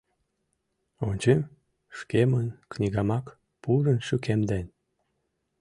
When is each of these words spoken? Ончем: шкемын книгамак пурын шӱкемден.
Ончем: 1.07 1.41
шкемын 1.97 2.47
книгамак 2.71 3.25
пурын 3.61 3.99
шӱкемден. 4.07 4.67